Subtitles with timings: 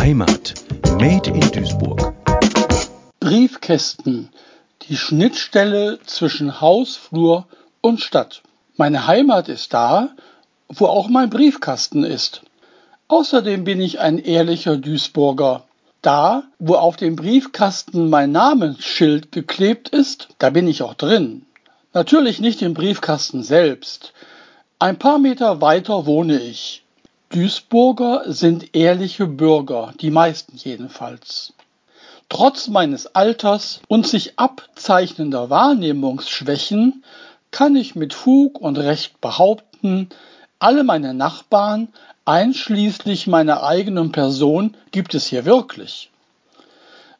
[0.00, 0.54] Heimat.
[0.98, 2.14] Made in Duisburg.
[3.20, 4.30] Briefkästen.
[4.88, 7.46] Die Schnittstelle zwischen Haus, Flur
[7.82, 8.40] und Stadt.
[8.78, 10.08] Meine Heimat ist da,
[10.70, 12.40] wo auch mein Briefkasten ist.
[13.08, 15.64] Außerdem bin ich ein ehrlicher Duisburger.
[16.00, 21.44] Da, wo auf dem Briefkasten mein Namensschild geklebt ist, da bin ich auch drin.
[21.92, 24.14] Natürlich nicht im Briefkasten selbst.
[24.78, 26.84] Ein paar Meter weiter wohne ich.
[27.32, 31.52] Duisburger sind ehrliche Bürger, die meisten jedenfalls.
[32.28, 37.04] Trotz meines Alters und sich abzeichnender Wahrnehmungsschwächen
[37.52, 40.08] kann ich mit Fug und Recht behaupten,
[40.58, 41.86] alle meine Nachbarn,
[42.24, 46.10] einschließlich meiner eigenen Person, gibt es hier wirklich.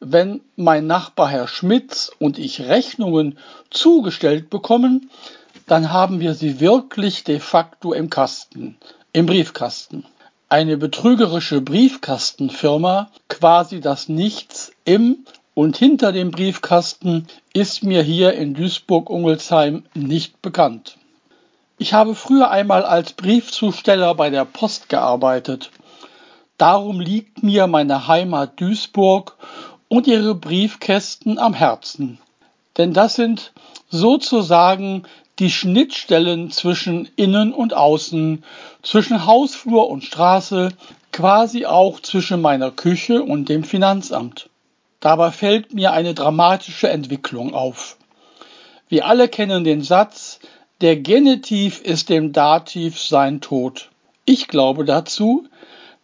[0.00, 3.38] Wenn mein Nachbar Herr Schmitz und ich Rechnungen
[3.70, 5.08] zugestellt bekommen,
[5.66, 8.76] dann haben wir sie wirklich de facto im Kasten,
[9.14, 10.04] im Briefkasten.
[10.48, 18.54] Eine betrügerische Briefkastenfirma, quasi das Nichts im und hinter dem Briefkasten, ist mir hier in
[18.54, 20.98] Duisburg-Ungelsheim nicht bekannt.
[21.78, 25.70] Ich habe früher einmal als Briefzusteller bei der Post gearbeitet.
[26.58, 29.36] Darum liegt mir meine Heimat Duisburg
[29.86, 32.18] und ihre Briefkästen am Herzen.
[32.76, 33.52] Denn das sind
[33.90, 35.04] sozusagen
[35.38, 38.44] die Schnittstellen zwischen Innen und Außen,
[38.82, 40.70] zwischen Hausflur und Straße,
[41.12, 44.48] quasi auch zwischen meiner Küche und dem Finanzamt.
[45.00, 47.96] Dabei fällt mir eine dramatische Entwicklung auf.
[48.88, 50.40] Wir alle kennen den Satz,
[50.80, 53.90] der Genitiv ist dem Dativ sein Tod.
[54.24, 55.46] Ich glaube dazu,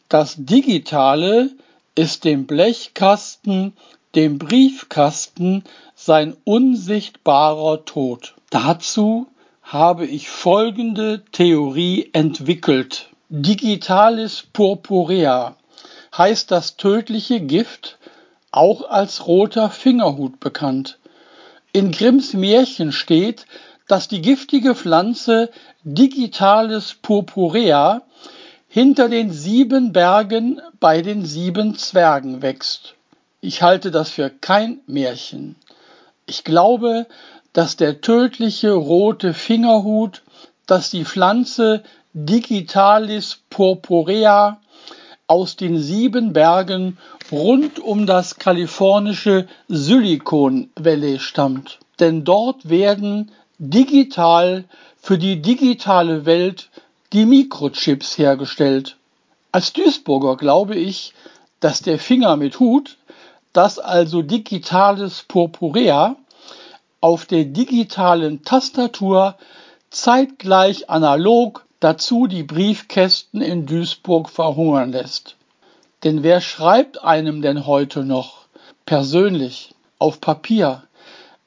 [0.08, 1.50] das Digitale
[1.94, 3.74] ist dem Blechkasten,
[4.14, 5.64] dem Briefkasten
[5.94, 8.34] sein unsichtbarer Tod.
[8.50, 9.28] Dazu
[9.62, 13.08] habe ich folgende Theorie entwickelt.
[13.28, 15.54] Digitalis purpurea
[16.18, 17.98] heißt das tödliche Gift,
[18.50, 20.98] auch als roter Fingerhut bekannt.
[21.72, 23.46] In Grimms Märchen steht,
[23.86, 25.50] dass die giftige Pflanze
[25.84, 28.02] Digitalis purpurea
[28.68, 32.94] hinter den sieben Bergen bei den sieben Zwergen wächst.
[33.40, 35.54] Ich halte das für kein Märchen.
[36.26, 37.06] Ich glaube,
[37.52, 40.22] dass der tödliche rote Fingerhut,
[40.66, 44.60] dass die Pflanze Digitalis purpurea
[45.26, 46.98] aus den sieben Bergen
[47.30, 51.78] rund um das kalifornische Silicon Valley stammt.
[52.00, 54.64] Denn dort werden digital
[55.00, 56.70] für die digitale Welt
[57.12, 58.96] die Mikrochips hergestellt.
[59.52, 61.12] Als Duisburger glaube ich,
[61.60, 62.96] dass der Finger mit Hut,
[63.52, 66.16] das also digitales Purpurea,
[67.00, 69.36] auf der digitalen Tastatur
[69.90, 75.36] zeitgleich analog dazu die Briefkästen in Duisburg verhungern lässt.
[76.04, 78.46] Denn wer schreibt einem denn heute noch
[78.84, 80.82] persönlich auf Papier?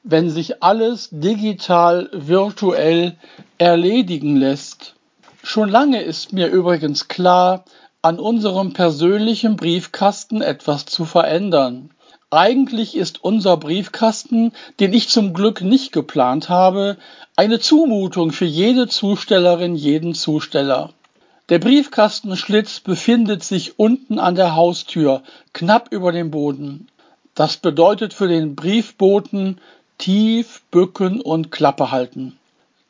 [0.03, 3.15] wenn sich alles digital virtuell
[3.57, 4.95] erledigen lässt.
[5.41, 7.63] Schon lange ist mir übrigens klar,
[8.01, 11.91] an unserem persönlichen Briefkasten etwas zu verändern.
[12.33, 16.97] Eigentlich ist unser Briefkasten, den ich zum Glück nicht geplant habe,
[17.35, 20.93] eine Zumutung für jede Zustellerin, jeden Zusteller.
[21.49, 25.21] Der Briefkastenschlitz befindet sich unten an der Haustür,
[25.53, 26.87] knapp über dem Boden.
[27.35, 29.59] Das bedeutet für den Briefboten
[29.99, 32.39] tief bücken und Klappe halten.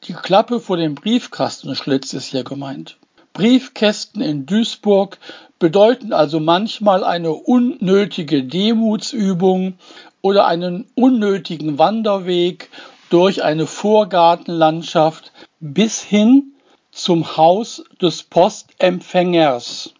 [0.05, 2.95] Die Klappe vor dem Briefkastenschlitz ist hier gemeint.
[3.33, 5.17] Briefkästen in Duisburg
[5.57, 9.73] bedeuten also manchmal eine unnötige Demutsübung
[10.21, 12.69] oder einen unnötigen Wanderweg
[13.09, 16.53] durch eine Vorgartenlandschaft bis hin
[16.91, 19.93] zum Haus des Postempfängers.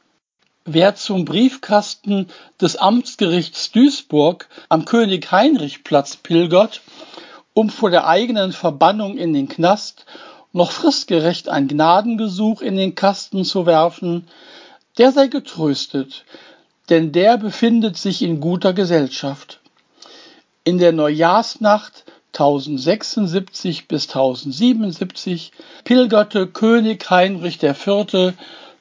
[0.65, 2.27] Wer zum Briefkasten
[2.61, 6.81] des Amtsgerichts Duisburg am König-Heinrich-Platz pilgert,
[7.53, 10.05] um vor der eigenen Verbannung in den Knast
[10.53, 14.27] noch fristgerecht ein Gnadengesuch in den Kasten zu werfen,
[14.97, 16.23] der sei getröstet,
[16.89, 19.59] denn der befindet sich in guter Gesellschaft.
[20.63, 25.51] In der Neujahrsnacht 1076 bis 1077
[25.83, 28.33] pilgerte König Heinrich IV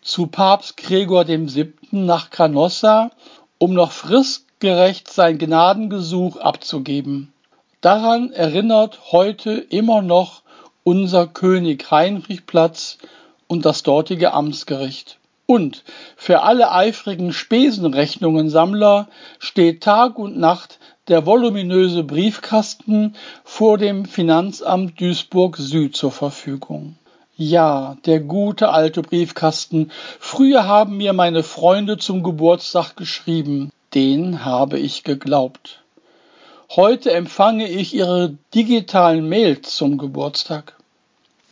[0.02, 1.73] zu Papst Gregor VII.
[1.91, 3.11] nach Canossa,
[3.58, 7.32] um noch fristgerecht sein Gnadengesuch abzugeben.
[7.81, 10.42] Daran erinnert heute immer noch
[10.84, 12.99] unser König Heinrichplatz
[13.46, 15.19] und das dortige Amtsgericht.
[15.46, 15.84] Und
[16.17, 19.08] für alle eifrigen Spesenrechnungensammler
[19.38, 23.14] steht Tag und Nacht der voluminöse Briefkasten
[23.44, 26.96] vor dem Finanzamt Duisburg Süd zur Verfügung.
[27.37, 29.90] Ja, der gute alte Briefkasten.
[30.20, 33.70] Früher haben mir meine Freunde zum Geburtstag geschrieben.
[33.94, 35.81] Den habe ich geglaubt.
[36.75, 40.75] Heute empfange ich ihre digitalen Mails zum Geburtstag.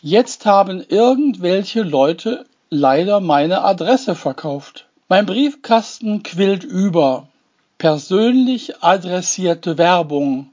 [0.00, 4.86] Jetzt haben irgendwelche Leute leider meine Adresse verkauft.
[5.10, 7.28] Mein Briefkasten quillt über.
[7.76, 10.48] Persönlich adressierte Werbung.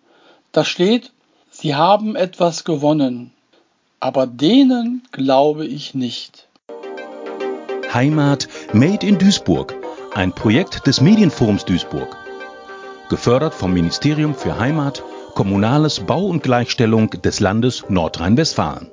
[0.51, 1.13] Da steht,
[1.49, 3.31] Sie haben etwas gewonnen.
[4.01, 6.49] Aber denen glaube ich nicht.
[7.93, 9.73] Heimat Made in Duisburg,
[10.13, 12.26] ein Projekt des Medienforums Duisburg.
[13.09, 18.91] Gefördert vom Ministerium für Heimat, Kommunales Bau und Gleichstellung des Landes Nordrhein-Westfalen.